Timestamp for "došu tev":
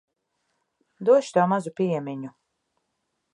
1.09-1.49